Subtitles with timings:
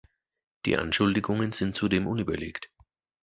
[0.65, 2.71] Die Anschuldigungen sind zudem unüberlegt.